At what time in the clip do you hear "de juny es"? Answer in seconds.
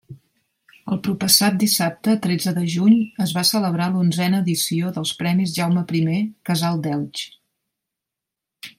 2.55-3.35